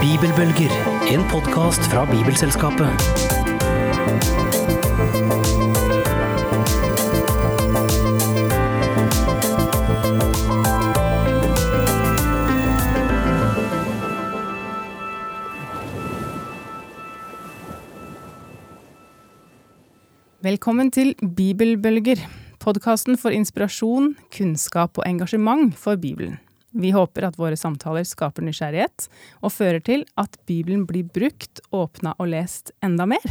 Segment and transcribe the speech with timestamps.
[0.00, 0.70] Bibelbølger,
[1.10, 2.86] en podkast fra Bibelselskapet.
[20.42, 26.36] Velkommen til Bibelbølger, podkasten for inspirasjon, kunnskap og engasjement for Bibelen.
[26.72, 29.08] Vi håper at våre samtaler skaper nysgjerrighet,
[29.42, 33.26] og fører til at Bibelen blir brukt, åpna og lest enda mer.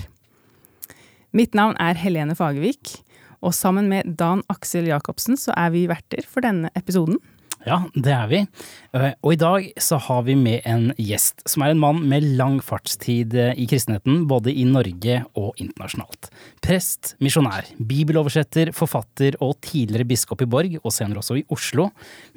[1.31, 2.97] Mitt navn er Helene Fagervik,
[3.41, 7.17] og sammen med Dan Aksel Jacobsen så er vi verter for denne episoden.
[7.65, 8.43] Ja, det er vi.
[8.91, 12.25] Eh, og i dag så har vi med en gjest, som er en mann med
[12.35, 16.27] lang fartstid eh, i kristenheten, både i Norge og internasjonalt.
[16.59, 21.87] Prest, misjonær, bibeloversetter, forfatter og tidligere biskop i Borg, og senere også i Oslo.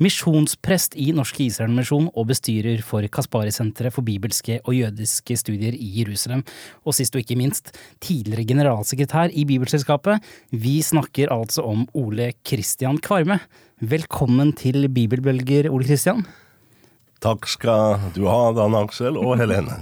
[0.05, 6.47] Misjonsprest i Norske Israelmisjon og bestyrer for Kaspari-senteret for bibelske og jødiske studier i Jerusalem.
[6.87, 10.23] Og sist og ikke minst, tidligere generalsekretær i Bibelselskapet.
[10.55, 13.43] Vi snakker altså om Ole Kristian Kvarme.
[13.83, 16.23] Velkommen til Bibelbølger, Ole Kristian.
[17.25, 19.79] Takk skal du ha, Dan Aksel og Helene.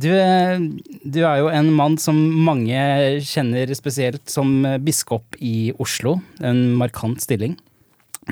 [0.00, 2.80] Du, du, er jo en mann som mange
[3.28, 6.16] kjenner spesielt som biskop i Oslo.
[6.40, 7.58] En markant stilling.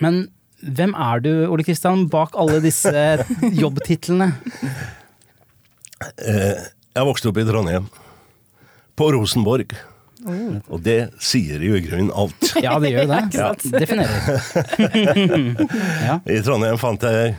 [0.00, 0.26] Men
[0.64, 2.92] hvem er du, Ole Kristian, bak alle disse
[3.62, 4.32] jobbtitlene?
[6.24, 6.64] Eh,
[6.96, 7.86] jeg vokste opp i Trondheim.
[8.98, 9.76] På Rosenborg.
[10.26, 10.56] Oh.
[10.74, 12.50] Og det sier jo i grunnen alt.
[12.58, 13.20] Ja, det gjør det.
[13.38, 13.52] Ja.
[13.54, 14.40] Definerer.
[16.08, 16.18] ja.
[16.26, 17.36] I Trondheim fant jeg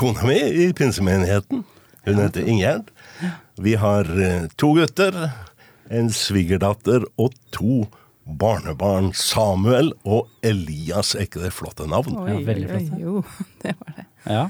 [0.00, 1.64] kona mi i pinsemenigheten.
[2.04, 2.88] Hun heter Ingjerd.
[3.60, 5.16] Vi har eh, to gutter,
[5.92, 7.82] en svigerdatter og to
[8.24, 9.10] barnebarn.
[9.12, 11.12] Samuel og Elias.
[11.12, 12.16] Er ikke det flotte navn?
[12.16, 13.00] Oi, ja, veldig flotte.
[13.02, 13.24] Jo,
[13.64, 14.06] det var det.
[14.24, 14.46] Ja.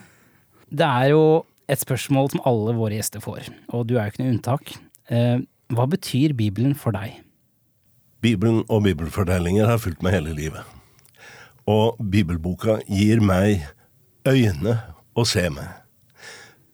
[0.70, 1.24] Det er jo
[1.70, 4.72] et spørsmål som alle våre gjester får, og du er jo ikke noe unntak.
[5.10, 5.42] Eh,
[5.75, 7.19] hva betyr Bibelen for deg?
[8.22, 10.62] Bibelen og bibelfortellinger har fulgt meg hele livet.
[11.66, 13.66] Og bibelboka gir meg
[14.28, 14.78] øyne
[15.20, 15.69] å se med.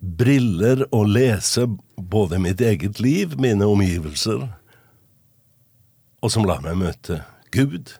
[0.01, 4.47] Briller å lese både mitt eget liv, mine omgivelser,
[6.23, 7.23] og som lar meg møte
[7.55, 7.97] Gud,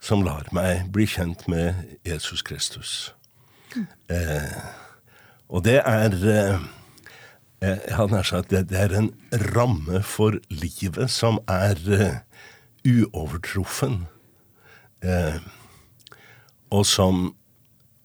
[0.00, 3.12] som lar meg bli kjent med Jesus Kristus.
[4.08, 4.56] Eh,
[5.52, 6.62] og det er eh,
[7.60, 9.10] Jeg hadde nær sagt det, det er en
[9.52, 12.18] ramme for livet som er eh,
[12.86, 14.06] uovertruffen.
[15.02, 15.40] Eh,
[16.70, 17.34] og som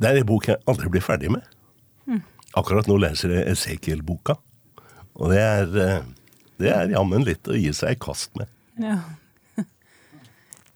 [0.02, 1.46] Det er en bok jeg aldri blir ferdig med.
[2.58, 4.36] Akkurat nå leser jeg Esekiel-boka.
[5.20, 6.04] Og det er, eh,
[6.60, 8.52] det er jammen litt å gi seg i kast med.
[8.82, 9.00] Ja.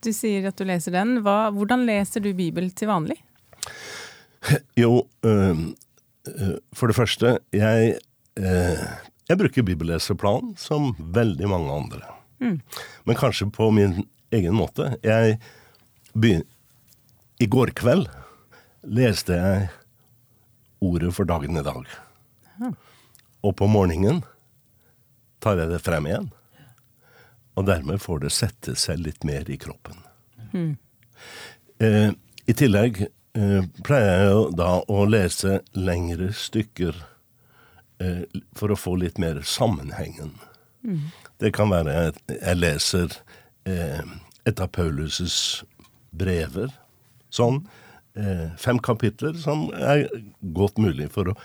[0.05, 1.19] Du sier at du leser den.
[1.25, 3.17] Hva, hvordan leser du Bibel til vanlig?
[4.81, 5.63] Jo, øh,
[6.73, 7.95] for det første Jeg,
[8.37, 8.83] øh,
[9.25, 12.01] jeg bruker bibelleseplan som veldig mange andre.
[12.43, 12.59] Mm.
[13.09, 14.03] Men kanskje på min
[14.35, 14.93] egen måte.
[15.03, 15.39] Jeg
[16.13, 16.45] begyn...
[17.41, 18.05] I går kveld
[18.85, 19.65] leste jeg
[20.85, 21.90] ordet for dagen i dag.
[22.59, 22.72] Ja.
[23.46, 24.23] Og på morgenen
[25.44, 26.31] tar jeg det frem igjen.
[27.56, 30.01] Og dermed får det sette seg litt mer i kroppen.
[30.51, 30.73] Mm.
[31.84, 32.09] Eh,
[32.46, 36.97] I tillegg eh, pleier jeg da å lese lengre stykker
[38.03, 38.23] eh,
[38.57, 40.35] for å få litt mer sammenhengen.
[40.85, 41.07] Mm.
[41.41, 43.16] Det kan være at jeg leser
[43.69, 44.03] eh,
[44.46, 45.63] et av Paulus'
[46.16, 46.73] brever.
[47.34, 47.63] Sånn.
[48.15, 50.07] Eh, fem kapitler som er
[50.55, 51.37] godt mulig for å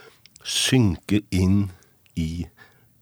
[0.46, 1.70] synke inn
[2.14, 2.46] i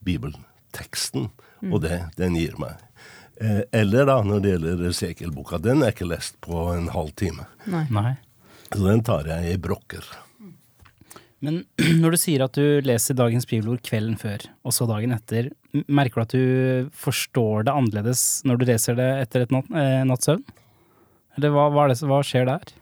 [0.07, 1.29] bibelteksten.
[1.61, 1.73] Mm.
[1.73, 2.79] Og det den gir meg.
[3.41, 7.47] Eh, eller da, når det gjelder sekelboka, Den er ikke lest på en halv time.
[7.67, 7.85] Nei.
[7.91, 8.17] Nei.
[8.73, 10.07] Så den tar jeg i brokker.
[11.45, 11.63] Men
[12.03, 15.53] når du sier at du leser dagens bibelord kvelden før, og så dagen etter,
[15.87, 20.03] merker du at du forstår det annerledes når du leser det etter et natt, eh,
[20.09, 20.45] natts søvn?
[21.39, 22.73] Eller hva, hva, det, hva, skjer der?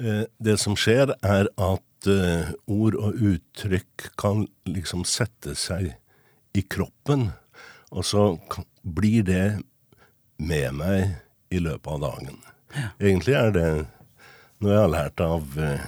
[0.00, 5.92] Eh, det som skjer, er at eh, ord og uttrykk kan liksom sette seg
[6.56, 7.30] i kroppen,
[7.90, 8.24] og så
[8.82, 9.44] blir det
[10.40, 12.40] med meg i løpet av dagen.
[12.74, 12.88] Ja.
[13.02, 13.68] Egentlig er det
[14.60, 15.86] noe jeg har lært av eh,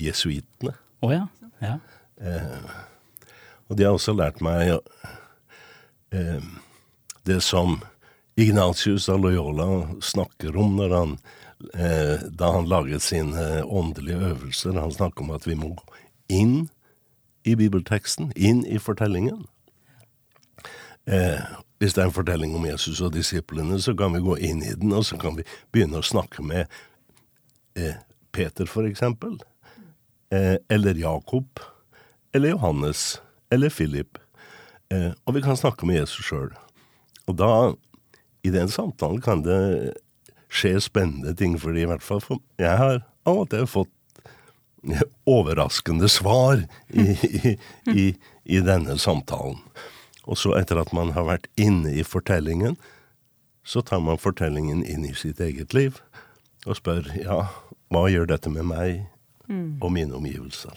[0.00, 0.74] jesuitene.
[1.02, 1.26] Oh, ja.
[1.60, 1.76] ja.
[2.22, 2.74] Eh,
[3.68, 4.76] og de har også lært meg
[6.12, 6.50] eh,
[7.26, 7.80] det som
[8.40, 9.66] Ignatius av Loyola
[10.04, 11.16] snakker om når han,
[11.72, 14.80] da han laget sine åndelige øvelser.
[14.80, 16.00] Han snakker om at vi må gå
[16.32, 16.56] inn
[17.44, 19.44] i bibelteksten, inn i fortellingen.
[21.06, 21.40] Eh,
[21.78, 24.74] hvis det er en fortelling om Jesus og disiplene, så kan vi gå inn i
[24.78, 26.66] den, og så kan vi begynne å snakke med
[27.74, 27.98] eh,
[28.32, 29.40] Peter, for eksempel.
[30.32, 31.60] Eh, eller Jakob.
[32.32, 33.20] Eller Johannes.
[33.50, 34.18] Eller Philip.
[34.92, 36.52] Eh, og vi kan snakke med Jesus sjøl.
[37.26, 37.50] Og da,
[38.46, 39.96] i den samtalen, kan det
[40.52, 43.90] skje spennende ting, fordi i hvert fall for jeg har av og til fått
[45.30, 47.52] overraskende svar i, i,
[47.92, 48.06] i,
[48.44, 49.60] i denne samtalen.
[50.26, 52.76] Og så etter at man har vært inne i fortellingen,
[53.66, 56.00] så tar man fortellingen inn i sitt eget liv
[56.66, 57.44] og spør ja,
[57.94, 59.04] hva gjør dette med meg
[59.82, 60.74] og mine omgivelser?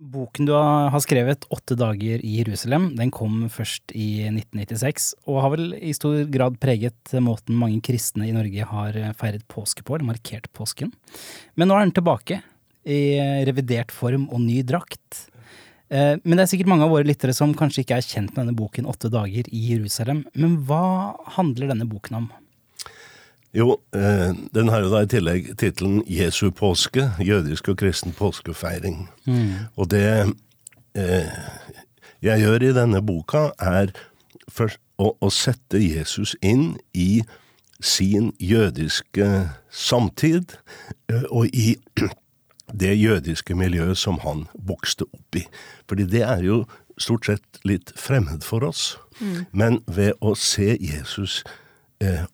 [0.00, 5.50] Boken du har skrevet, 'Åtte dager i Jerusalem', den kom først i 1996, og har
[5.52, 10.08] vel i stor grad preget måten mange kristne i Norge har feiret påske på, eller
[10.08, 10.94] markert påsken.
[11.54, 12.40] Men nå er den tilbake,
[12.88, 15.28] i revidert form og ny drakt.
[15.90, 18.46] Eh, men det er sikkert mange av våre lyttere som kanskje ikke er kjent med
[18.46, 20.24] denne boken 'Åtte dager i Jerusalem'.
[20.34, 22.30] Men hva handler denne boken om?
[23.54, 29.08] Jo, eh, den har jo da i tillegg tittelen 'Jesu påske', jødisk og kristen påskefeiring.
[29.26, 29.52] Mm.
[29.76, 30.34] Og det
[30.94, 31.26] eh,
[32.22, 33.90] jeg gjør i denne boka, er
[34.48, 37.22] først å, å, sette Jesus inn i
[37.80, 40.56] sin jødiske samtid,
[41.08, 41.76] eh, og i
[42.82, 45.46] det jødiske miljøet som han vokste opp i.
[45.88, 46.64] Fordi det er jo
[47.00, 48.98] stort sett litt fremmed for oss.
[49.18, 49.46] Mm.
[49.50, 51.40] Men ved å se Jesus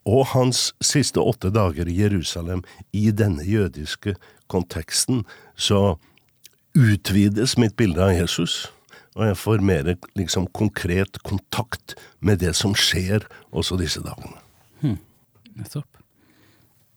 [0.06, 2.60] og hans siste åtte dager i Jerusalem
[2.94, 4.14] i denne jødiske
[4.52, 5.24] konteksten,
[5.58, 5.96] så
[6.76, 8.66] utvides mitt bilde av Jesus.
[9.16, 14.36] Og jeg får mer liksom, konkret kontakt med det som skjer også disse dagene.
[14.82, 14.98] Hmm.
[15.56, 15.88] Nettopp.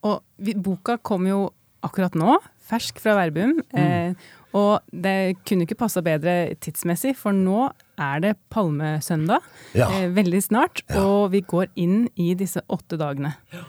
[0.03, 1.45] Og vi, boka kom jo
[1.85, 2.37] akkurat nå,
[2.69, 3.61] fersk fra Verbum.
[3.71, 3.79] Mm.
[3.79, 4.27] Eh,
[4.57, 9.45] og det kunne ikke passa bedre tidsmessig, for nå er det palmesøndag
[9.77, 9.89] ja.
[9.89, 10.83] eh, veldig snart.
[10.87, 11.03] Ja.
[11.03, 13.35] Og vi går inn i disse åtte dagene.
[13.53, 13.65] Ja.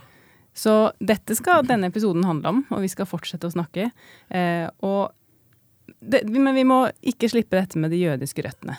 [0.56, 3.90] Så dette skal denne episoden handle om, og vi skal fortsette å snakke.
[4.28, 5.12] Eh, og
[6.00, 8.78] det, men vi må ikke slippe dette med de jødiske røttene.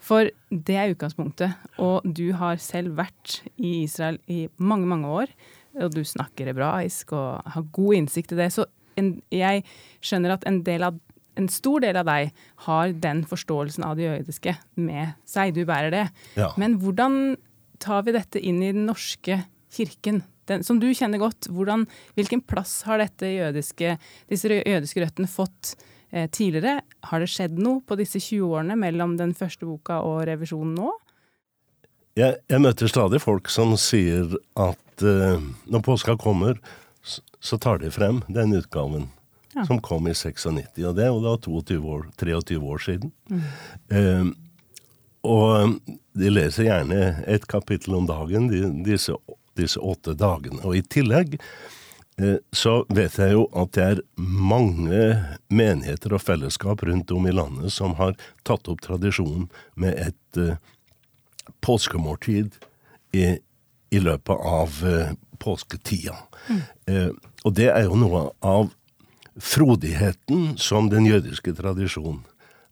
[0.00, 1.70] For det er utgangspunktet.
[1.82, 5.32] Og du har selv vært i Israel i mange, mange år.
[5.80, 8.48] Og du snakker hebraisk og har god innsikt i det.
[8.54, 8.66] Så
[8.98, 9.64] en, jeg
[10.04, 10.96] skjønner at en, del av,
[11.38, 12.32] en, stor del av deg
[12.66, 15.54] har den forståelsen av det jødiske med seg.
[15.56, 16.04] Du bærer det.
[16.38, 16.50] Ja.
[16.60, 17.36] Men hvordan
[17.82, 19.42] tar vi dette inn i den norske
[19.74, 20.22] kirken?
[20.50, 21.86] Den, som du kjenner godt, hvordan,
[22.18, 23.96] hvilken plass har jødiske,
[24.30, 25.76] disse jødiske røttene fått
[26.10, 26.80] eh, tidligere?
[27.06, 30.90] Har det skjedd noe på disse 20 årene mellom den første boka og revisjonen nå?
[32.18, 35.38] Jeg, jeg møter stadig folk som sier at eh,
[35.70, 36.58] når påska kommer,
[37.40, 39.06] så tar de frem den utgaven
[39.54, 39.64] ja.
[39.66, 40.46] som kom i 96.
[40.86, 43.12] Og det er jo da 22 år, 23 år siden.
[43.30, 43.42] Mm.
[43.88, 44.30] Eh,
[45.26, 45.76] og
[46.16, 49.14] de leser gjerne et kapittel om dagen de, disse,
[49.58, 50.62] disse, åtte dagene.
[50.64, 55.02] Og i tillegg eh, så vet jeg jo at det er mange
[55.52, 58.16] menigheter og fellesskap rundt om i landet som har
[58.48, 60.56] tatt opp tradisjonen med et eh,
[61.60, 62.56] påskemåltid
[63.12, 63.26] i,
[63.90, 66.16] i løpet av eh, påsketida.
[66.48, 66.60] Mm.
[66.86, 67.08] Eh,
[67.44, 68.70] og det er jo noe av
[69.40, 72.24] frodigheten som den jødiske tradisjonen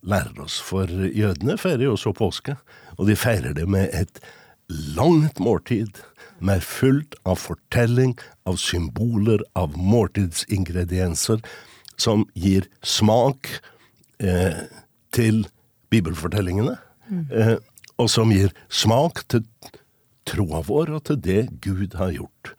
[0.07, 0.59] lærer oss.
[0.63, 2.57] For jødene feirer jo også påske,
[2.97, 4.21] og de feirer det med et
[4.69, 6.03] langt måltid.
[6.39, 8.15] Med fullt av fortelling,
[8.47, 11.43] av symboler, av måltidsingredienser
[11.99, 13.51] som gir smak
[14.23, 14.61] eh,
[15.11, 15.49] til
[15.91, 16.77] bibelfortellingene.
[17.09, 17.25] Mm.
[17.33, 17.57] Eh,
[17.99, 19.43] og som gir smak til
[20.29, 22.53] troa vår og til det Gud har gjort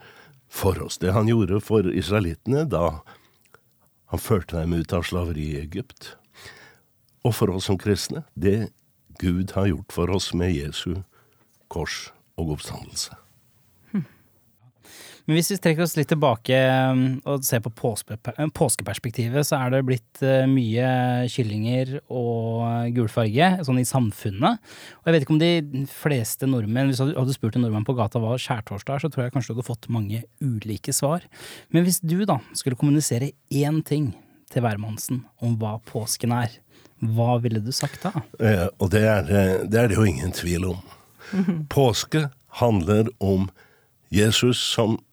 [0.50, 0.98] for oss.
[1.00, 3.00] Det han gjorde for israelittene da
[4.09, 6.15] han førte dem ut av slaveri i Egypt.
[7.25, 8.71] Og for oss som kristne, det
[9.19, 11.01] Gud har gjort for oss med Jesu
[11.69, 13.17] kors og oppstandelse.
[15.29, 16.57] Men hvis vi trekker oss litt tilbake
[16.89, 20.88] um, og ser på påskeperspektivet, så er det blitt uh, mye
[21.29, 24.57] kyllinger og gulfarge sånn i samfunnet.
[24.98, 27.93] Og jeg vet ikke om de fleste nordmenn, hvis du hadde spurt en nordmann på
[28.00, 31.27] gata hva skjærtorsdag er, så tror jeg kanskje du hadde fått mange ulike svar.
[31.69, 34.07] Men hvis du da skulle kommunisere én ting
[34.50, 36.55] til hvermannsen om hva påsken er,
[37.05, 38.25] hva ville du sagt da?
[38.41, 39.29] Eh, og det er,
[39.69, 40.81] det er det jo ingen tvil om.
[41.69, 42.31] Påske
[42.63, 43.45] handler om
[44.09, 45.08] Jesus som Eh,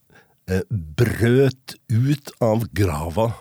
[0.71, 3.33] brøt ut av grava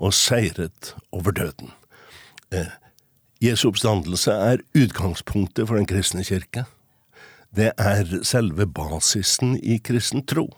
[0.00, 1.72] og seiret over døden.
[2.54, 2.72] Eh,
[3.44, 6.64] Jesu oppstandelse er utgangspunktet for den kristne kirke.
[7.54, 10.48] Det er selve basisen i kristen tro.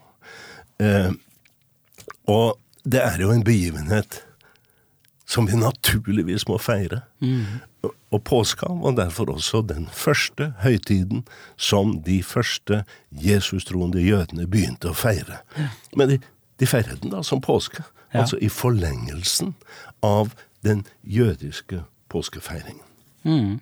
[0.81, 1.11] Eh,
[2.27, 4.21] og det er jo en begivenhet
[5.27, 7.03] som vi naturligvis må feire.
[7.19, 7.59] Mm.
[8.15, 11.25] Og påska var derfor også den første høytiden
[11.59, 15.41] som de første Jesus-troende jødene begynte å feire.
[15.97, 16.19] Men de
[16.57, 17.83] de feiret den da som påske.
[18.11, 18.23] Ja.
[18.23, 19.53] Altså i forlengelsen
[20.05, 20.33] av
[20.65, 22.83] den jødiske påskefeiringen.
[23.27, 23.57] Mm.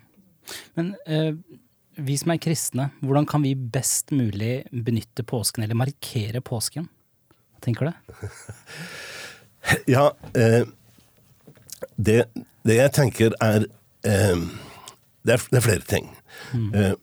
[0.78, 1.32] Men eh,
[1.98, 6.88] vi som er kristne, hvordan kan vi best mulig benytte påsken, eller markere påsken?
[7.54, 7.94] Hva tenker du?
[9.90, 10.62] Ja, eh,
[11.98, 12.20] det,
[12.62, 13.64] det jeg tenker er
[14.06, 14.46] eh,
[15.26, 16.08] det, er det er flere ting.
[16.54, 16.94] Eh,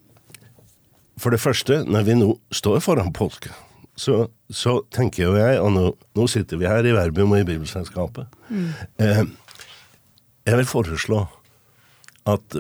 [1.20, 3.52] for det første, når vi nå står foran påske,
[3.96, 5.84] så, så tenker jo jeg, og nå,
[6.18, 8.26] nå sitter vi her i Verbium og i Bibelselskapet
[8.98, 9.22] eh,
[10.50, 11.20] Jeg vil foreslå
[12.26, 12.58] at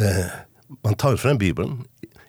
[0.00, 0.34] eh,
[0.82, 1.84] man tar frem Bibelen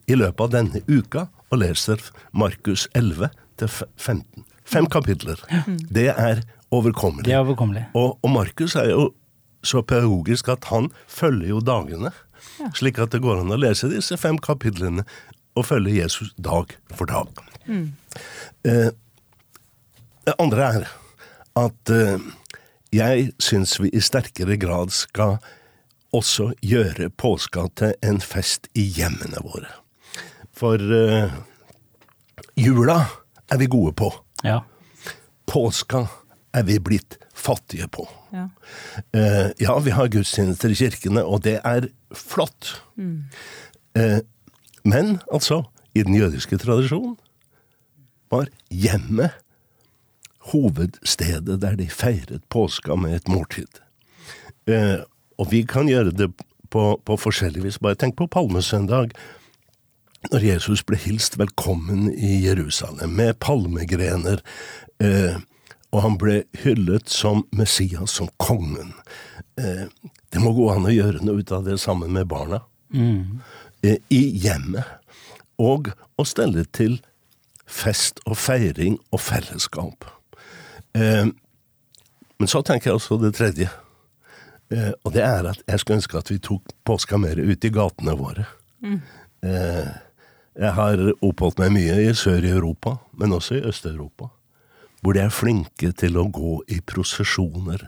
[0.07, 4.45] i løpet av denne uka og leser Markus 11 til 15.
[4.67, 5.39] Fem kapitler.
[5.89, 6.43] Det er
[6.75, 7.25] overkommelig.
[7.25, 7.85] Det er overkommelig.
[7.95, 9.09] Og, og Markus er jo
[9.67, 12.13] så pedagogisk at han følger jo dagene.
[12.77, 15.05] Slik at det går an å lese disse fem kapitlene
[15.57, 17.29] og følge Jesus dag for dag.
[18.63, 18.89] Eh,
[20.27, 20.87] det andre er
[21.57, 22.23] at eh,
[22.95, 25.37] jeg syns vi i sterkere grad skal
[26.15, 29.69] også gjøre påska til en fest i hjemmene våre.
[30.57, 31.33] For eh,
[32.57, 32.99] jula
[33.51, 34.11] er vi gode på.
[34.45, 34.61] Ja.
[35.47, 36.05] Påska
[36.55, 38.07] er vi blitt fattige på.
[38.33, 38.49] Ja.
[39.13, 42.75] Eh, ja, vi har gudstjenester i kirkene, og det er flott.
[43.97, 44.19] Eh,
[44.87, 45.63] men altså,
[45.93, 47.17] i den jødiske tradisjonen
[48.31, 49.35] var hjemmet
[50.51, 53.81] hovedstedet der de feiret påska med et måltid.
[54.67, 55.03] Eh,
[55.37, 56.29] og vi kan gjøre det
[56.71, 57.81] på, på forskjellig vis.
[57.83, 59.13] Bare tenk på palmesøndag,
[60.31, 64.41] når Jesus ble hilst velkommen i Jerusalem med palmegrener.
[65.03, 65.37] Eh,
[65.97, 68.93] og han ble hyllet som Messias, som kongen.
[69.57, 69.87] Eh,
[70.29, 72.61] det må gå an å gjøre noe ut av det sammen med barna.
[73.81, 74.85] Eh, I hjemmet.
[75.57, 75.89] Og
[76.21, 76.99] å stelle til
[77.65, 80.05] fest og feiring og fellesskap.
[80.93, 81.25] Eh,
[82.37, 83.71] men så tenker jeg også det tredje.
[84.69, 87.73] Eh, og det er at jeg skulle ønske at vi tok påska mer ut i
[87.73, 88.45] gatene våre.
[89.41, 89.93] Eh,
[90.57, 94.29] jeg har oppholdt meg mye i Sør-Europa, men også i Øst-Europa.
[95.01, 97.87] Hvor de er flinke til å gå i prosesjoner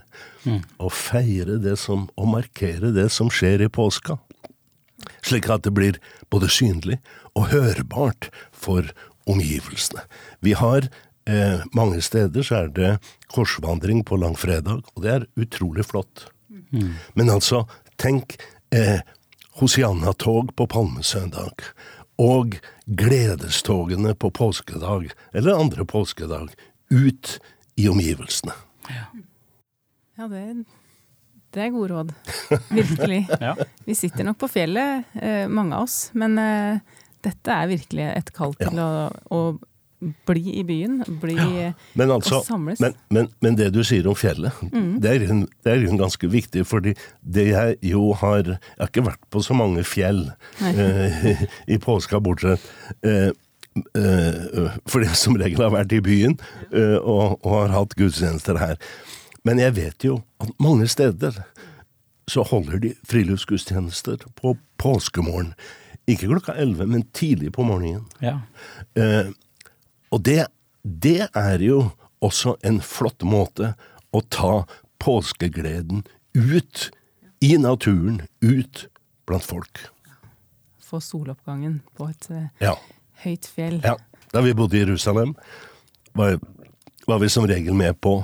[0.78, 4.20] og feire det som, og markere det som skjer i påska.
[5.26, 6.00] Slik at det blir
[6.30, 7.00] både synlig
[7.34, 8.88] og hørbart for
[9.30, 10.04] omgivelsene.
[10.46, 10.88] Vi har
[11.30, 12.92] eh, mange steder så er det
[13.34, 16.28] korsvandring på langfredag, og det er utrolig flott.
[17.18, 17.66] Men altså,
[17.98, 18.38] tenk
[18.76, 19.02] eh,
[19.60, 21.66] Hosianna-tog på palmesøndag.
[22.20, 26.52] Og gledestogene på påskedag, eller andre påskedag,
[26.90, 27.36] ut
[27.80, 28.54] i omgivelsene.
[30.20, 30.44] Ja, det,
[31.56, 32.14] det er gode råd.
[32.74, 33.22] Virkelig.
[33.46, 33.56] Ja.
[33.88, 36.80] Vi sitter nok på fjellet, eh, mange av oss, men eh,
[37.26, 38.90] dette er virkelig et kall til å,
[39.32, 39.42] å
[40.28, 41.02] bli i byen.
[41.20, 41.36] Bli
[42.00, 42.80] Men altså, Og samles.
[42.80, 44.56] men, men, men det du sier om fjellet,
[45.04, 48.88] det, er, en- det er jo ganske viktig, fordi det jeg jo har Jeg har
[48.94, 50.22] ikke vært på så mange fjell
[50.64, 51.44] eh,
[51.76, 52.64] i påska, bortsett
[53.04, 53.32] eh,
[53.96, 56.38] eh, fordi jeg som regel har vært i byen
[56.72, 58.78] eh, og, og har hatt gudstjenester her.
[59.48, 61.42] Men jeg vet jo at mange steder
[62.30, 65.54] så holder de friluftsgudstjenester på påskemorgen.
[66.10, 68.06] Ikke klokka elleve, men tidlig på morgenen.
[68.22, 68.40] Ja.
[68.98, 69.32] Eh,
[70.14, 70.44] og det,
[70.84, 71.84] det er jo
[72.26, 73.74] også en flott måte
[74.14, 74.64] å ta
[75.00, 76.90] påskegleden ut
[77.46, 78.88] i naturen, ut
[79.30, 79.86] blant folk.
[80.84, 82.76] få soloppgangen på et eh, Ja.
[83.24, 83.82] Høyt fjell.
[83.84, 83.98] ja.
[84.30, 85.34] Da vi bodde i Jerusalem,
[86.14, 86.36] var,
[87.08, 88.20] var vi som regel med på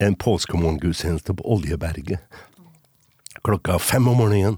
[0.00, 2.20] en påskemorgengudstjeneste på Oljeberget.
[3.44, 4.56] Klokka fem om morgenen,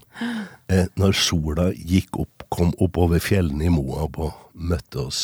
[0.71, 5.23] eh, når sola gikk opp, kom oppover fjellene i Moab og møtte oss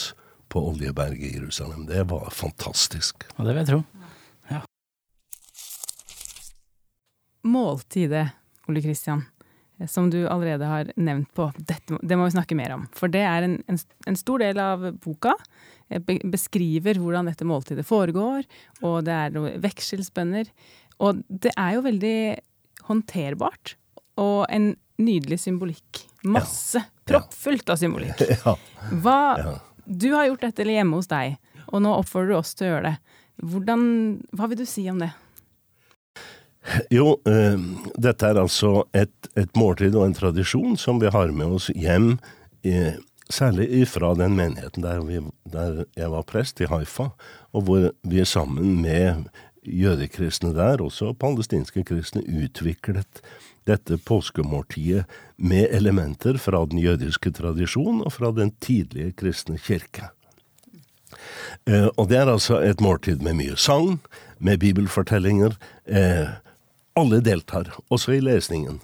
[0.50, 1.86] på Oljeberget i Jerusalem.
[1.86, 3.28] Det var fantastisk.
[3.36, 3.82] Og det vil jeg tro.
[7.48, 8.26] Måltidet,
[8.68, 9.22] Ole Kristian,
[9.86, 12.86] som du allerede har nevnt på, dette, det må vi snakke mer om.
[12.98, 13.78] For det er en, en,
[14.10, 15.36] en stor del av boka.
[15.90, 18.42] eh, Be, beskriver hvordan dette måltidet foregår,
[18.82, 20.50] og det er noe vekselsbønner.
[20.98, 22.16] Og det er jo veldig
[22.88, 23.76] håndterbart,
[24.18, 26.02] og en nydelig symbolikk.
[26.26, 26.82] Masse.
[27.06, 28.18] Proppfullt av symbolikk.
[28.44, 28.56] Ja.
[28.90, 29.56] Hva, Ja.
[29.88, 31.38] Du har gjort dette hjemme hos deg,
[31.72, 32.96] og nå oppfordrer du oss til å gjøre det.
[33.40, 33.82] Hvordan,
[34.36, 35.08] hva vil du si om det?
[36.92, 37.58] Jo, eh,
[37.96, 42.16] dette er altså et, et måltid og en tradisjon som vi har med oss hjem,
[42.66, 42.98] eh,
[43.32, 47.10] særlig fra den menigheten der, vi, der jeg var prest, i Haifa,
[47.52, 49.28] og hvor vi sammen med
[49.68, 53.22] jødekristne der, også palestinske kristne, utviklet
[53.68, 55.04] dette påskemåltidet
[55.36, 60.08] med elementer fra den jødiske tradisjon og fra den tidlige kristne kirke.
[61.68, 63.98] Eh, og det er altså et måltid med mye sang,
[64.38, 65.56] med bibelfortellinger.
[65.86, 66.28] Eh,
[66.98, 68.80] alle deltar, også i lesningen.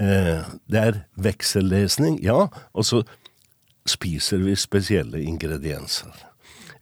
[0.00, 3.02] Eh, det er veksellesning, ja, og så
[3.88, 6.12] spiser vi spesielle ingredienser.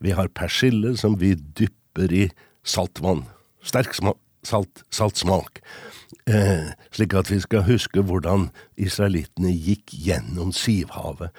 [0.01, 2.27] Vi har persille som vi dypper i
[2.65, 3.27] saltvann.
[3.65, 5.61] Sterk salt, saltsmak.
[6.27, 8.49] Eh, slik at vi skal huske hvordan
[8.81, 11.35] israelittene gikk gjennom Sivhavet.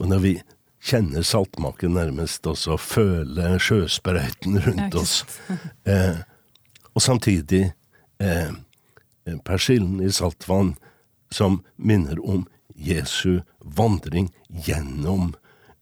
[0.00, 0.34] Og når vi
[0.82, 5.22] kjenner saltmaken nærmest, og så føler sjøsprøyten rundt oss.
[5.86, 6.18] Eh,
[6.94, 7.72] og samtidig
[8.22, 8.52] eh,
[9.44, 10.74] persillen i saltvann
[11.32, 15.34] som minner om Jesu vandring gjennom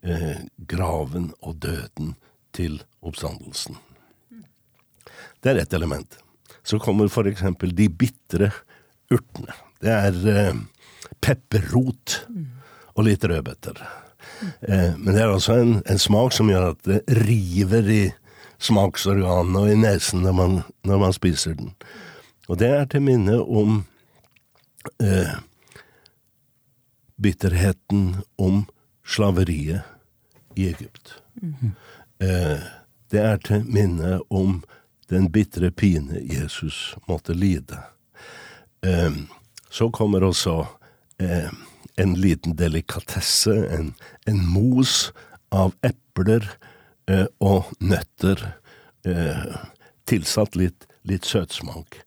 [0.02, 2.14] eh, graven og døden
[2.52, 3.78] til oppstandelsen.
[5.40, 6.18] Det er ett element.
[6.62, 8.50] Så kommer for eksempel de bitre
[9.10, 9.54] urtene.
[9.80, 10.60] Det er eh,
[11.24, 12.20] pepperrot
[12.94, 13.80] og litt rødbeter.
[14.60, 18.02] Eh, men det er altså en, en, smak som gjør at det river i
[18.60, 21.72] smaksorganene og i nesen når man, når man spiser den.
[22.50, 23.84] Og det er til minne om
[24.98, 25.36] eh,
[27.22, 28.64] bitterheten om
[29.06, 29.86] slaveriet
[30.58, 31.22] i Egypt.
[31.42, 31.70] Mm -hmm.
[32.26, 32.60] eh,
[33.10, 34.64] det er til minne om
[35.10, 37.78] den bitre pine Jesus måtte lide.
[38.82, 39.12] Eh,
[39.70, 40.66] så kommer også
[41.18, 41.50] eh,
[41.96, 43.94] en liten delikatesse, en,
[44.26, 45.12] en mos
[45.50, 46.50] av epler
[47.06, 48.52] eh, og nøtter,
[49.04, 49.56] eh,
[50.06, 52.02] tilsatt litt, litt søtsmak.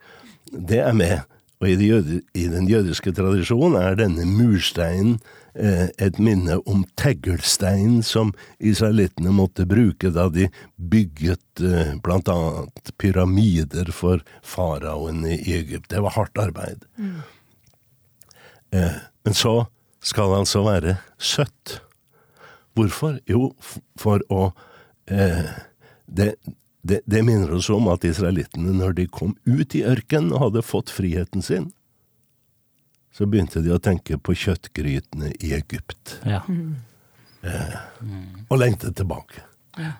[0.54, 1.22] Det er med.
[1.64, 5.16] Og i, jøde, i den jødiske tradisjonen er denne mursteinen
[5.56, 12.92] eh, et minne om teglsteinen som israelittene måtte bruke da de bygget eh, blant annet
[13.00, 15.88] pyramider for faraoen i Egypt.
[15.94, 16.84] Det var hardt arbeid.
[17.00, 17.22] Mm.
[18.76, 19.56] Eh, men så
[20.04, 21.80] skal det altså være søtt.
[22.76, 23.22] Hvorfor?
[23.30, 23.54] Jo,
[24.02, 24.50] for å
[25.08, 25.48] eh,
[26.12, 26.34] det,
[26.84, 30.66] det, det, minner oss om at israelittene, når de kom ut i ørkenen og hadde
[30.68, 31.70] fått friheten sin,
[33.14, 36.18] så begynte de å tenke på kjøttgrytene i Egypt.
[36.28, 36.42] Ja.
[36.50, 36.76] Mm.
[37.44, 37.78] Eh,
[38.50, 39.46] og lengtet tilbake.
[39.78, 39.94] Ja,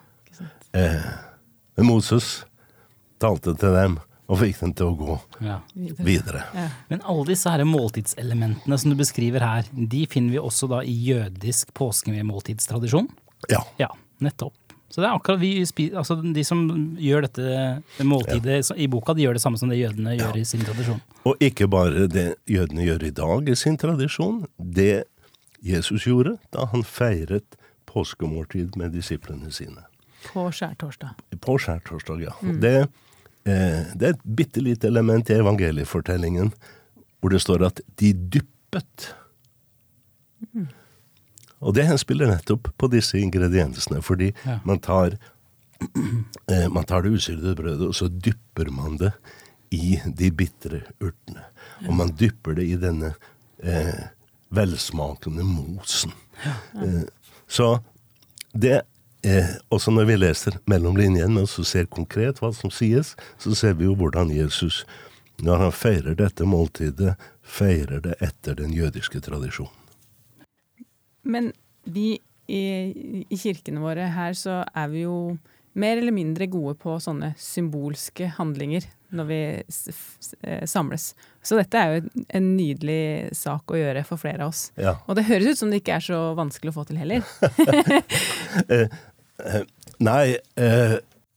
[0.76, 1.14] eh,
[1.78, 2.44] men Moses
[3.22, 3.98] talte til dem
[4.32, 5.58] og fikk dem til å gå ja.
[6.04, 6.46] videre.
[6.56, 6.68] Ja.
[6.90, 10.96] Men alle disse her måltidselementene som du beskriver her, de finner vi også da i
[11.10, 13.12] jødisk påskemåltidstradisjon?
[13.52, 13.62] Ja.
[13.80, 13.92] ja.
[14.24, 14.56] Nettopp.
[14.94, 16.60] Så det er akkurat vi altså De som
[17.02, 18.76] gjør dette måltidet ja.
[18.78, 21.02] i boka, de gjør det samme som det jødene gjør i sin tradisjon.
[21.26, 24.44] Og ikke bare det jødene gjør i dag i sin tradisjon.
[24.58, 25.06] Det
[25.66, 27.58] Jesus gjorde da han feiret
[27.90, 29.82] påskemåltid med disiplene sine.
[30.28, 31.18] På skjærtorsdag.
[31.42, 32.36] På skjærtorsdag, ja.
[32.46, 32.62] Mm.
[32.62, 32.76] Det,
[33.50, 36.54] eh, det, er et bitte lite element i evangeliefortellingen
[37.18, 39.10] hvor det står at de dyppet.
[40.54, 40.70] Mm.
[41.64, 44.60] Og det spiller nettopp på disse ingrediensene, fordi ja.
[44.68, 45.18] man, tar,
[46.52, 49.14] eh, man tar det usyrede brødet, og så dypper man det
[49.74, 51.46] i de bitre urtene.
[51.82, 51.88] Ja.
[51.88, 53.14] Og man dypper det i denne
[53.64, 54.10] eh,
[54.54, 56.14] velsmakende mosen.
[56.44, 56.58] Ja.
[56.84, 57.06] Eh,
[57.48, 57.80] så
[58.54, 58.82] det
[59.24, 63.56] eh, Også når vi leser mellom linjene og så ser konkret hva som sies, så
[63.58, 64.84] ser vi jo hvordan Jesus,
[65.42, 69.83] når han feirer dette måltidet, feirer det etter den jødiske tradisjonen.
[71.24, 71.52] Men
[71.84, 72.64] vi i,
[73.30, 75.18] i, kirkene våre her så er vi jo
[75.80, 81.14] mer eller mindre gode på sånne symbolske handlinger når vi eh, samles.
[81.42, 84.68] Så dette er jo en nydelig sak å gjøre for flere av oss.
[84.78, 84.98] Ja.
[85.08, 87.26] Og det høres ut som det ikke er så vanskelig å få til heller.
[88.70, 88.86] Eh,
[89.42, 89.64] eh,
[90.06, 90.92] nei, eh,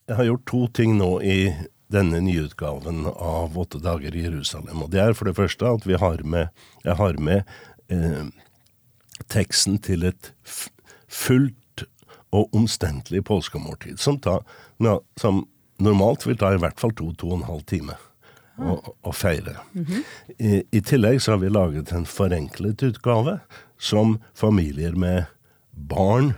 [0.07, 1.39] jeg har gjort to ting nå i
[1.93, 4.83] denne nyutgaven av Åtte dager i Jerusalem.
[4.85, 6.53] Og det er for det første at vi har med,
[6.85, 7.49] jeg har med
[7.89, 8.29] eh,
[9.33, 10.33] teksten til et
[11.09, 11.87] fullt
[12.35, 14.41] og omstendelig påskemåltid, som, ta,
[14.83, 15.45] ja, som,
[15.83, 17.97] normalt vil ta i hvert fall to-to og en halv time
[18.57, 19.57] å feire.
[19.73, 20.03] Mm -hmm.
[20.39, 23.41] I, I, tillegg så har vi laget en forenklet utgave
[23.79, 25.25] som familier med
[25.71, 26.35] barn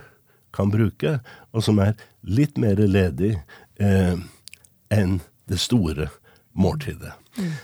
[0.53, 1.19] kan bruke,
[1.51, 3.39] og som er litt mer ledig
[3.79, 4.17] eh,
[4.89, 6.09] enn det store
[6.51, 7.13] måltidet.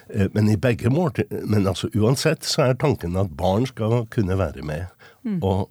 [0.09, 4.37] Eh, men i begge måltid, men altså uansett så er tanken at barn skal kunne
[4.39, 4.85] være med
[5.25, 5.39] mm.
[5.43, 5.69] og,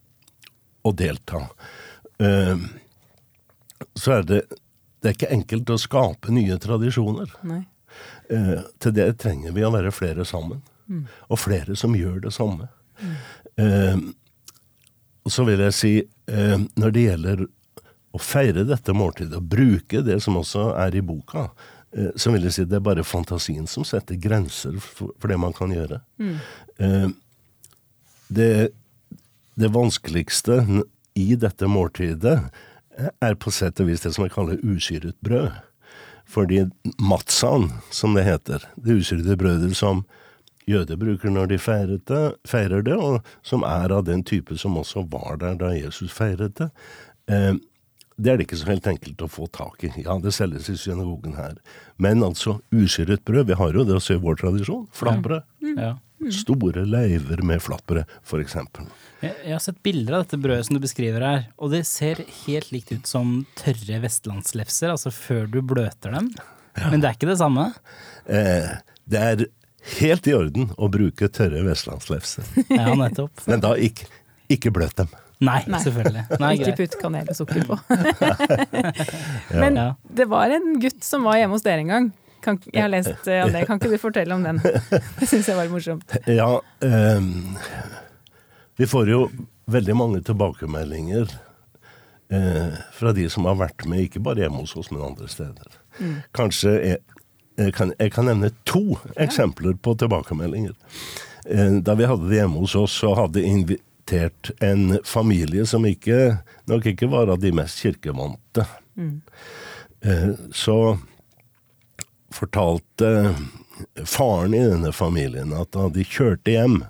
[0.85, 1.47] og, delta.
[2.23, 2.61] Uh,
[3.99, 4.43] så er det
[5.03, 7.33] det er ikke enkelt å skape nye tradisjoner.
[7.45, 10.63] Uh, til det trenger vi å være flere sammen.
[10.89, 11.05] Mm.
[11.29, 12.71] Og flere som gjør det samme.
[13.01, 13.19] Mm.
[13.61, 15.91] Uh, så vil jeg si,
[16.77, 17.45] når det gjelder
[18.13, 21.47] å feire dette måltidet, og bruke det som også er i boka,
[22.17, 25.55] så vil jeg si det er bare fantasien som setter grenser for, for det man
[25.55, 26.01] kan gjøre.
[26.19, 27.13] Mm.
[28.35, 28.49] Det
[29.55, 30.67] det vanskeligste
[31.15, 32.39] i dette måltidet
[33.23, 35.53] er på sett og vis det som jeg kaller usyret brød.
[36.27, 36.65] Fordi
[36.99, 40.03] matsan, som det heter, det usyrede brødet som
[40.67, 44.79] jøder bruker når de feirer det, feirer det, og som er av den type som
[44.81, 46.71] også var der da Jesus feiret det,
[47.29, 47.53] eh,
[48.17, 49.91] det er det ikke så helt enkelt å få tak i.
[50.05, 51.57] Ja, det selges i synagogen her.
[51.99, 54.85] Men altså, usyret brød, vi har jo det også i vår tradisjon.
[54.95, 55.43] Flatbrød.
[55.75, 55.97] Ja.
[56.33, 58.07] Store leiver med flatbrød,
[58.39, 58.87] eksempel.
[59.21, 62.23] Jeg, jeg har sett bilder av dette brødet som du beskriver her, og det ser
[62.45, 66.31] helt likt ut som tørre vestlandslefser, altså før du bløter dem.
[66.79, 67.69] Men det er ikke det samme?
[68.31, 68.71] Eh,
[69.11, 69.45] det er
[69.99, 72.47] helt i orden å bruke tørre vestlandslefser.
[72.71, 73.45] Ja, nettopp.
[73.51, 74.09] Men da ikke,
[74.53, 75.11] ikke bløt dem.
[75.41, 75.81] Nei, Nei.
[75.83, 76.25] selvfølgelig.
[76.41, 77.79] Nei, Ikke putt kanel og sukker på.
[79.61, 79.95] Men Ja.
[80.15, 82.13] det var en gutt som var hjemme hos dere en gang.
[82.45, 83.65] Kan, jeg har lest eh, om det.
[83.67, 84.59] Kan ikke du fortelle om den?
[85.21, 86.13] Det syns jeg var morsomt.
[86.29, 87.57] Ja, um,
[88.77, 89.23] vi får jo
[89.73, 91.31] veldig mange tilbakemeldinger
[92.29, 95.79] eh, fra de som har vært med, ikke bare hjemme hos oss, men andre steder.
[96.37, 97.01] Kanskje jeg,
[97.57, 100.77] jeg, kan, jeg kan nevne to eksempler på tilbakemeldinger.
[101.49, 103.41] Eh, da vi hadde det hjemme hos oss, så hadde
[104.05, 108.67] invitert en familie som ikke, nok ikke var av de mest kirkevante.
[108.97, 109.23] Mm.
[110.53, 110.99] så
[112.31, 113.35] fortalte
[114.05, 116.85] faren i denne familien at da de kjørte hjem,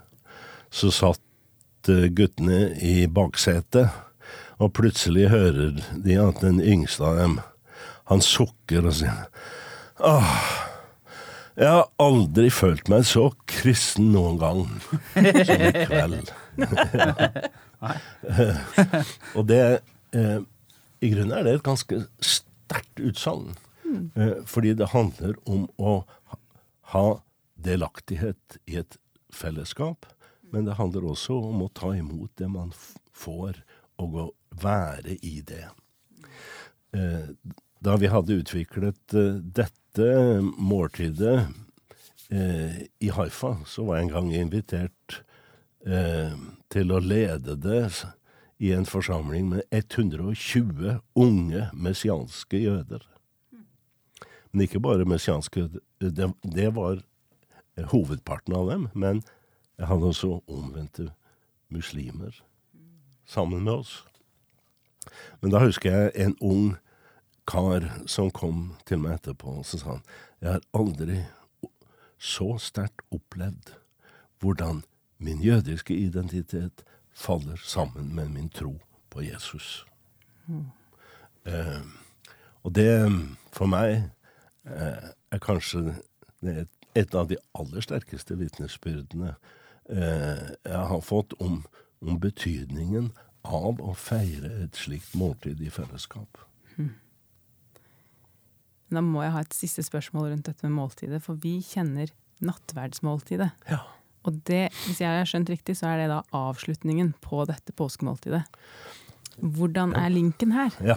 [0.71, 3.89] så satt eh, guttene i baksetet,
[4.59, 7.41] og plutselig hører de at den yngste av dem,
[8.11, 9.29] han sukker og sier
[10.05, 10.35] Åh,
[11.57, 14.65] jeg har aldri følt meg så kristen noen gang
[15.15, 16.35] som i kveld.
[19.37, 19.61] og det
[20.15, 20.41] eh,
[21.05, 23.55] I grunnen er det et ganske sterkt utsagn.
[24.17, 25.99] Eh, fordi det handler om å
[26.95, 27.21] ha-
[27.65, 28.97] delaktighet i et
[29.33, 30.07] fellesskap.
[30.53, 32.73] Men det handler også om å ta imot det man
[33.15, 33.59] får,
[33.99, 34.27] og å
[34.63, 35.65] være i det.
[36.95, 37.31] Eh,
[37.85, 40.11] da vi hadde utviklet eh, dette
[40.43, 41.49] måltidet
[42.31, 45.19] eh, i Haifa, så var jeg en gang invitert
[45.87, 46.37] eh,
[46.73, 47.89] til å lede det
[48.59, 53.03] i en forsamling med 120 unge messianske jøder.
[54.53, 55.69] Men ikke bare messianske.
[55.99, 57.03] Det, det var
[57.91, 58.89] hovedparten av dem.
[58.95, 59.23] Men
[59.79, 61.11] jeg hadde også omvendte
[61.69, 62.39] muslimer
[63.27, 64.05] sammen med oss.
[65.41, 66.77] Men da husker jeg en ung
[67.51, 70.05] kar som kom til meg etterpå, og så sa han
[70.41, 71.19] jeg har aldri
[72.21, 73.75] så sterkt opplevd
[74.41, 74.83] hvordan
[75.19, 78.79] min jødiske identitet faller sammen med min tro
[79.11, 79.85] på Jesus.
[81.47, 81.83] Eh,
[82.63, 82.89] og det,
[83.53, 84.11] for meg,
[84.67, 85.95] eh, er kanskje
[86.43, 89.35] et, et av de aller sterkeste vitnesbyrdene
[89.91, 91.63] eh, jeg har fått om,
[92.01, 93.13] om betydningen
[93.45, 96.41] av å feire et slikt måltid i fellesskap.
[98.95, 102.13] Da må jeg ha et siste spørsmål rundt dette med måltidet, for vi kjenner
[102.45, 103.51] nattverdsmåltidet.
[103.71, 103.81] Ja.
[104.25, 108.45] Og det, hvis jeg har skjønt riktig, så er det da avslutningen på dette påskemåltidet.
[109.39, 110.75] Hvordan er linken her?
[110.85, 110.97] Ja.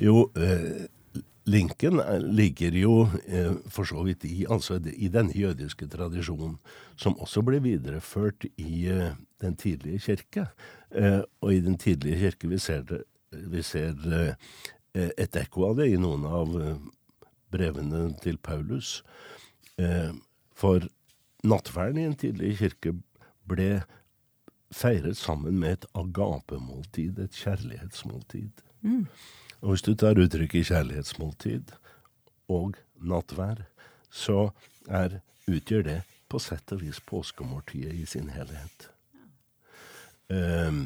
[0.00, 0.86] Jo, eh,
[1.50, 2.94] linken er, ligger jo
[3.26, 6.56] eh, for så vidt i, altså i denne jødiske tradisjonen,
[6.96, 10.46] som også ble videreført i eh, den tidlige kirke.
[10.90, 15.90] Eh, og i den tidlige kirke vi ser, vi ser eh, et ekko av det
[15.92, 16.80] i noen av eh,
[17.52, 19.00] brevene til Paulus.
[19.80, 20.14] Eh,
[20.56, 20.86] for
[21.46, 22.94] nattverden i en tidlig kirke
[23.48, 23.82] ble
[24.74, 28.62] feiret sammen med et agapemåltid, et kjærlighetsmåltid.
[29.60, 31.74] Og hvis du tar uttrykket kjærlighetsmåltid
[32.48, 33.66] og nattvær,
[34.10, 34.50] så
[34.88, 35.98] er, utgjør det
[36.30, 38.88] på sett og vis påskemåltidet i sin helhet.
[40.30, 40.84] Um,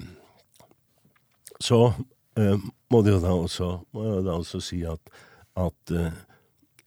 [1.60, 1.92] så
[2.36, 5.12] um, må det jo da også, må jeg da også si at,
[5.60, 6.16] at eh,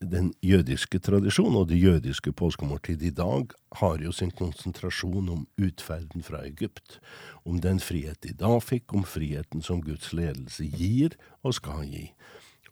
[0.01, 6.23] den jødiske tradisjonen og det jødiske påskemåltidet i dag har jo sin konsentrasjon om utferden
[6.23, 6.99] fra Egypt,
[7.45, 12.11] om den frihet de da fikk, om friheten som Guds ledelse gir og skal gi.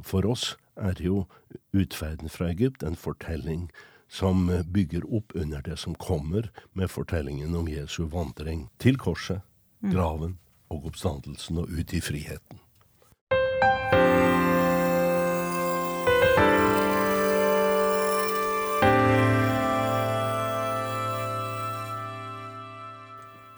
[0.01, 1.25] For oss er jo
[1.73, 3.69] utferden fra Egypt en fortelling
[4.07, 9.41] som bygger opp under det som kommer med fortellingen om Jesu vandring til korset,
[9.81, 10.37] graven
[10.69, 12.64] og oppstandelsen og ut i friheten.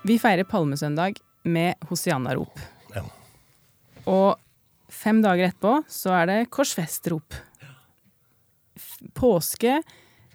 [0.08, 1.18] Vi feirer palmesøndag
[1.48, 2.60] med Hosianna-rop.
[2.96, 3.04] Ja.
[4.08, 4.38] Og
[4.94, 7.36] fem dager etterpå så er det korsfestrop.
[9.18, 9.80] Påske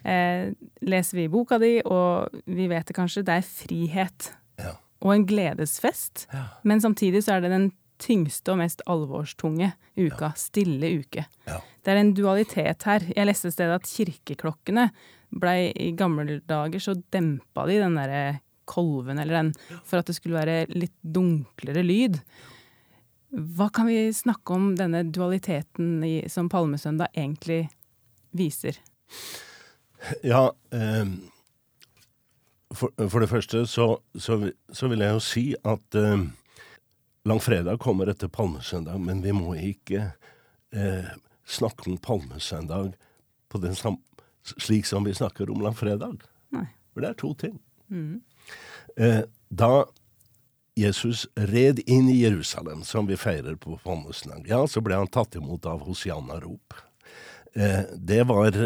[0.03, 0.51] eh,
[0.83, 4.75] leser vi i boka di, og vi vet det kanskje, det er frihet Ja.
[5.01, 6.27] og en gledesfest.
[6.33, 6.43] Ja.
[6.63, 7.71] Men samtidig så er det den
[8.03, 10.33] tyngste og mest alvorstunge uka.
[10.37, 11.25] Stille uke.
[11.47, 11.61] Ja.
[11.83, 13.05] Det er en dualitet her.
[13.15, 14.89] Jeg leste et sted at kirkeklokkene
[15.33, 19.53] blei I gamle dager så dempa de den derre kolven, eller den,
[19.85, 22.19] for at det skulle være litt dunklere lyd.
[23.33, 27.65] Hva kan vi snakke om denne dualiteten i, som Palmesøndag egentlig
[28.37, 28.77] viser?
[30.25, 31.05] Ja, eh,
[32.73, 36.25] for, for, det første så, så, så, vil jeg jo si at eh,
[37.29, 40.11] langfredag kommer etter palmesøndag, men vi må ikke
[40.75, 41.13] eh,
[41.45, 42.93] snakke om palmesøndag
[43.49, 44.01] på den sam
[44.43, 46.23] slik som vi snakker om langfredag.
[46.51, 46.65] Nei.
[46.93, 47.57] For det er to ting.
[47.87, 48.21] Mm.
[48.95, 49.85] Eh, da
[50.75, 55.37] Jesus red inn i Jerusalem, som vi feirer på palmesøndag, ja, så ble han tatt
[55.37, 56.77] imot av Hosianna-rop.
[57.53, 58.57] Eh, det var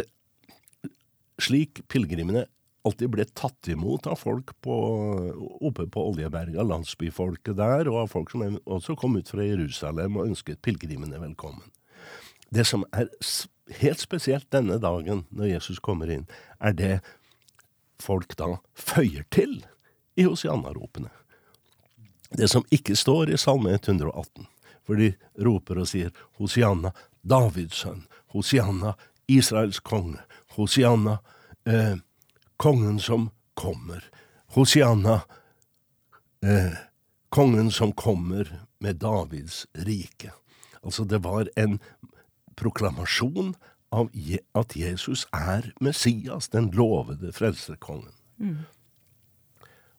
[1.43, 2.45] slik pilegrimene
[2.87, 4.75] alltid ble tatt imot av folk på,
[5.67, 10.31] oppe på Oljeberga, landsbyfolket der, og av folk som også kom ut fra Jerusalem og
[10.31, 11.67] ønsket pilegrimene velkommen.
[12.47, 13.09] Det som er
[13.81, 16.29] helt spesielt denne dagen, når Jesus kommer inn,
[16.63, 16.93] er det
[17.99, 19.59] folk da føyer til
[20.17, 21.09] i Hosianna-ropene.
[22.29, 24.47] Det som ikke står i Salme 118,
[24.83, 25.11] for de
[25.45, 28.03] roper og sier Hosianna, Davids sønn,
[28.33, 28.95] Hosianna,
[29.27, 30.19] Israels konge,
[30.57, 31.19] Hosianna,
[31.65, 31.95] eh,
[32.57, 34.03] kongen som kommer.
[34.55, 35.21] Hosianna,
[36.41, 36.73] eh,
[37.29, 40.31] kongen som kommer med Davids rike.
[40.81, 41.79] Altså, det var en
[42.55, 43.55] proklamasjon
[43.91, 44.09] av
[44.53, 48.13] at Jesus er Messias, den lovede frelserkongen.
[48.39, 48.65] Mm.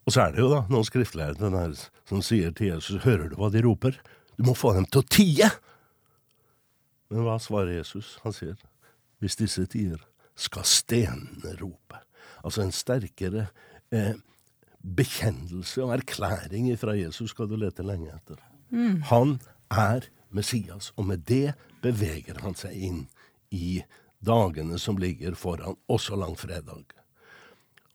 [0.09, 1.77] Og så er det jo da noen skriftlærere der
[2.09, 3.99] som sier til Jesus, hører du hva de roper?
[4.41, 5.53] Du må få dem til å tie!
[7.13, 8.17] Men hva svarer Jesus?
[8.25, 8.57] Han sier,
[9.21, 10.01] hvis disse tier,
[10.39, 12.01] skal stenene rope
[12.45, 13.49] altså en sterkere
[13.95, 14.15] eh,
[14.79, 18.41] bekjennelse og erklæring fra Jesus skal du lete lenge etter.
[18.71, 19.03] Mm.
[19.11, 19.39] Han
[19.71, 23.03] er Messias, og med det beveger han seg inn
[23.55, 23.81] i
[24.25, 26.98] dagene som ligger foran, også langfredag.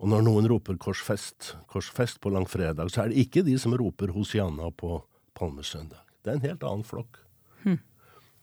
[0.04, 4.12] Og når noen roper korsfest, korsfest på langfredag, så er det ikke de som roper
[4.12, 4.98] Hosianna på
[5.40, 6.02] palmesøndag.
[6.20, 7.22] Det er en helt annen flokk.
[7.64, 7.78] Hm.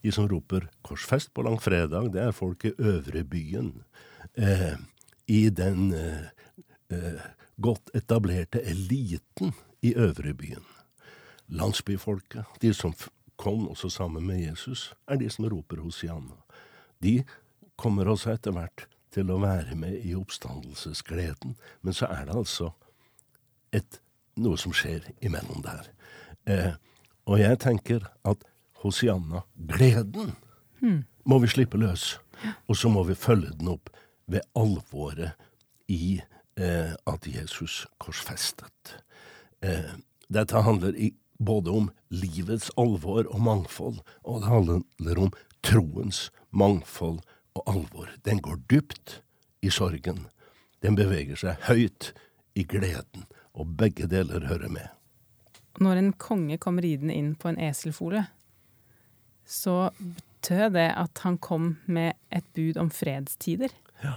[0.00, 3.74] De som roper korsfest på langfredag, det er folk i Øvrebyen.
[4.40, 4.80] Eh,
[5.28, 6.30] i den eh,
[6.96, 7.26] eh,
[7.60, 9.52] godt etablerte eliten
[9.84, 10.64] i Øvrebyen.
[11.52, 12.96] Landsbyfolket, de som
[13.36, 16.40] kom også sammen med Jesus, er de som roper Hosianna.
[17.04, 17.18] De
[17.76, 22.70] kommer også etter hvert til å være med i oppstandelsesgleden, men så er det altså
[23.74, 24.00] et,
[24.40, 25.90] noe som skjer imellom der.
[26.46, 26.72] Eh,
[27.30, 28.46] og jeg tenker at
[28.80, 30.34] Hosianna, gleden,
[30.80, 31.02] mm.
[31.28, 32.14] må vi slippe løs.
[32.70, 33.90] Og så må vi følge den opp
[34.30, 35.36] ved alvoret
[35.90, 36.20] i
[36.56, 38.94] eh, at Jesus korsfestet.
[39.60, 39.92] Eh,
[40.32, 45.34] dette handler i, både om livets alvor og mangfold, og det handler om
[45.66, 47.20] troens mangfold
[47.54, 48.10] og alvor.
[48.24, 49.20] Den går dypt
[49.60, 50.26] i sorgen.
[50.80, 52.12] Den beveger seg høyt
[52.56, 54.88] i gleden, og begge deler hører med.
[55.80, 58.24] Når en konge kom ridende inn på en eselfole,
[59.46, 63.72] så betød det at han kom med et bud om fredstider.
[64.04, 64.16] Ja.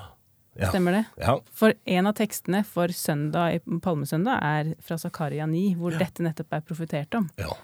[0.53, 0.69] Ja.
[0.69, 1.03] Stemmer det?
[1.17, 1.39] Ja.
[1.49, 6.65] For en av tekstene for søndag, palmesøndag er fra Zakaria 9, hvor dette nettopp er
[6.67, 7.29] profetert om.
[7.41, 7.55] Ja.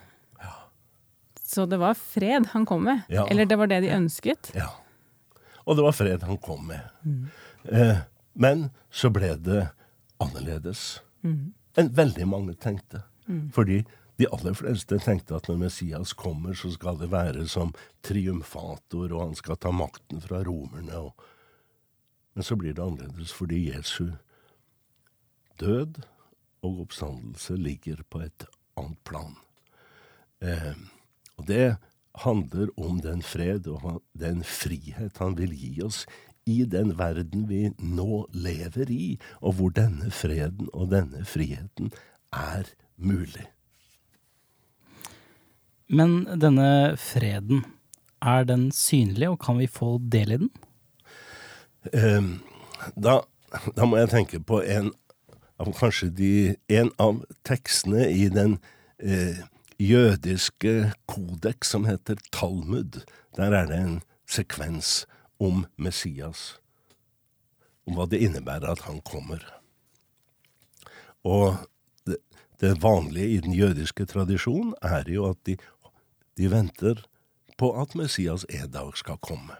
[1.50, 3.08] Så det var fred han kom med?
[3.10, 4.52] Eller det var det de ønsket?
[4.54, 4.68] Ja.
[5.66, 6.90] Og det var fred han kom med.
[7.04, 7.30] Mm.
[7.64, 8.02] Eh,
[8.34, 9.64] men så ble det
[10.20, 11.54] annerledes mm.
[11.80, 13.04] enn veldig mange tenkte.
[13.28, 13.50] Mm.
[13.56, 13.82] Fordi
[14.20, 17.72] de aller fleste tenkte at når Messias kommer, så skal det være som
[18.04, 20.98] triumfator, og han skal ta makten fra romerne.
[20.98, 21.28] og
[22.34, 24.14] men så blir det annerledes fordi Jesu
[25.60, 25.98] død
[26.64, 28.46] og oppstandelse ligger på et
[28.80, 29.34] annet plan.
[30.40, 30.78] Eh,
[31.36, 31.76] og det
[32.24, 36.04] handler om den fred og den frihet han vil gi oss
[36.50, 41.92] i den verden vi nå lever i, og hvor denne freden og denne friheten
[42.34, 43.46] er mulig.
[45.90, 47.66] Men denne freden,
[48.22, 50.50] er den synlig, og kan vi få del i den?
[51.94, 52.32] Ehm,
[52.96, 53.22] da,
[53.76, 54.92] da, må jeg tenke på en
[55.60, 56.34] av kanskje de,
[56.68, 58.58] en av tekstene i den
[59.00, 59.40] eh,
[59.80, 63.02] jødiske kodeks som heter Talmud.
[63.36, 65.08] Der er det en sekvens
[65.40, 66.60] om Messias,
[67.88, 69.42] om hva det innebærer at han kommer.
[71.24, 71.56] Og
[72.08, 72.20] det,
[72.62, 75.56] det vanlige i den jødiske tradisjonen er jo at de,
[76.38, 77.06] de venter
[77.60, 79.56] på at Messias en dag skal komme.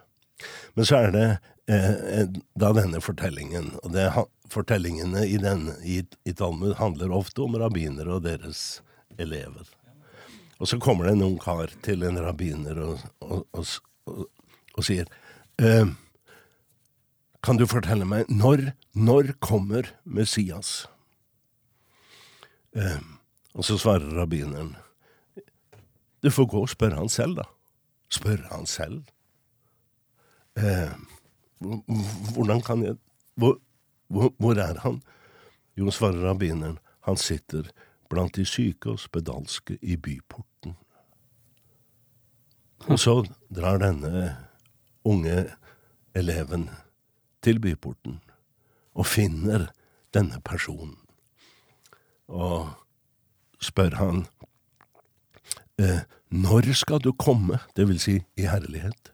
[0.76, 1.28] Men så er det
[1.72, 2.28] eh,
[2.60, 4.08] da denne fortellingen, og det,
[4.52, 8.82] fortellingene i, den, i, i, Talmud handler ofte om rabbinere og deres
[9.20, 9.68] elever.
[10.60, 14.26] Og så kommer det en ung kar til en rabbiner og, og, og,
[14.76, 15.08] og sier
[15.62, 15.88] eh,
[17.44, 20.90] Kan du fortelle meg, når, når kommer Messias?
[22.76, 23.00] Eh,
[23.56, 24.76] og så svarer rabbineren
[26.24, 27.48] Du får gå og spørre han selv, da.
[28.12, 29.08] Spørre han selv?
[30.60, 30.92] Eh,
[32.36, 33.00] hvordan kan jeg
[33.40, 33.60] hvor,
[34.12, 35.00] hvor, hvor er han?
[35.80, 37.70] Jo, svarer rabbineren, han sitter
[38.10, 40.76] blant de syke og spedalske i byporten.
[42.90, 43.16] Og så
[43.56, 44.36] drar denne
[45.06, 45.46] unge
[46.16, 46.70] eleven
[47.44, 48.20] til byporten
[48.94, 49.70] og finner
[50.14, 50.98] denne personen.
[52.28, 52.70] Og
[53.62, 54.26] spør han
[55.80, 59.14] eh, når skal du komme, det vil si i herlighet?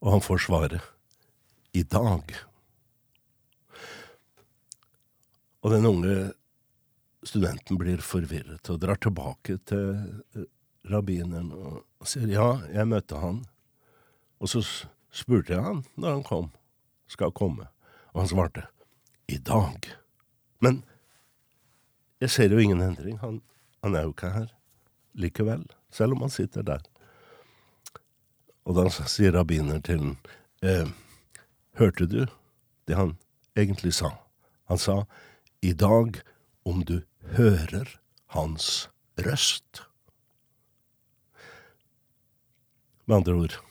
[0.00, 0.82] Og han får svaret
[1.74, 2.47] i dag.
[5.64, 6.16] Og den unge
[7.26, 9.96] studenten blir forvirret og drar tilbake til
[10.36, 10.46] eh,
[10.88, 13.42] rabbineren og sier ja, jeg møtte han.
[14.38, 14.62] Og så
[15.10, 16.52] spurte jeg han når han kom,
[17.10, 17.66] skal komme,
[18.14, 18.68] og han svarte
[19.28, 19.90] i dag.
[20.62, 20.82] Men
[22.22, 23.42] jeg ser jo ingen endring, han,
[23.82, 24.54] han er jo ikke her
[25.18, 26.82] likevel, selv om han sitter der.
[28.68, 30.16] Og da sier rabbineren til ham,
[30.62, 30.86] eh,
[31.80, 32.20] hørte du
[32.86, 33.16] det han
[33.58, 34.12] egentlig sa?
[34.68, 35.02] Han sa
[35.62, 36.20] i dag
[36.64, 37.00] om du
[37.36, 39.82] hører hans røst.
[43.06, 43.64] Med andre ord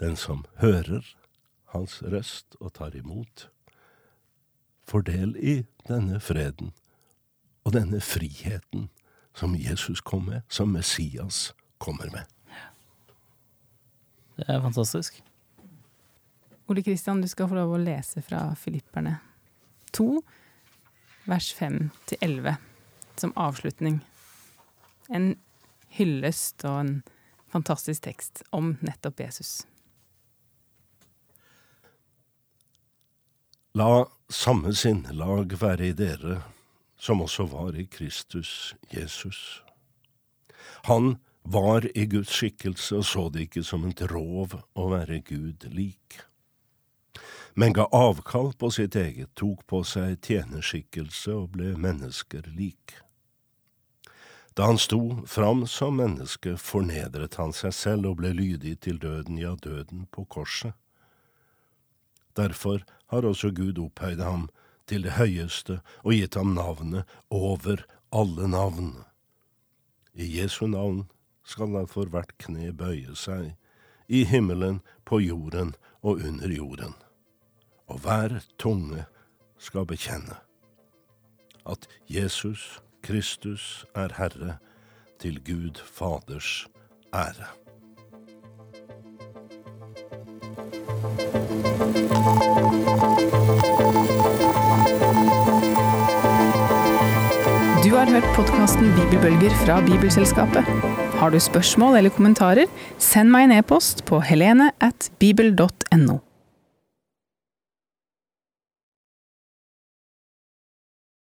[0.00, 1.04] Den som hører
[1.74, 3.50] hans røst og tar imot,
[4.88, 6.72] får del i denne freden
[7.64, 8.88] og denne friheten
[9.36, 12.24] som Jesus kom med, som Messias kommer med.
[14.36, 15.20] Det er fantastisk.
[16.70, 19.16] Ole Kristian, du skal få lov å lese fra Filipperne
[19.90, 20.04] 2,
[21.26, 22.52] vers 5-11,
[23.18, 23.96] som avslutning.
[25.10, 25.32] En
[25.96, 26.92] hyllest og en
[27.50, 29.50] fantastisk tekst om nettopp Jesus.
[33.74, 36.38] La samme sinnelag være i dere
[36.94, 39.64] som også var i Kristus Jesus.
[40.86, 45.72] Han var i Guds skikkelse og så det ikke som et rov å være Gud
[45.74, 46.22] lik
[47.54, 52.94] men ga avkall på sitt eget, tok på seg tjenerskikkelse og ble mennesker lik.
[54.54, 59.38] Da han sto fram som menneske, fornedret han seg selv og ble lydig til døden,
[59.38, 60.74] ja, døden på korset.
[62.38, 64.48] Derfor har også Gud opphøyd ham
[64.86, 67.84] til det høyeste og gitt ham navnet over
[68.14, 68.94] alle navn.
[70.14, 71.06] I Jesu navn
[71.46, 73.54] skal derfor hvert kne bøye seg,
[74.10, 76.98] i himmelen, på jorden og under jorden
[77.90, 79.04] og hver tunge
[79.58, 80.38] skal bekjenne
[81.68, 84.56] at Jesus Kristus er Herre,
[85.20, 86.66] til Gud Faders
[87.14, 87.48] ære.
[97.84, 100.64] Du har hørt podkasten Bibelbølger fra Bibelselskapet.
[101.20, 102.66] Har du spørsmål eller kommentarer,
[102.98, 106.29] send meg en e-post på helene at bibel.no.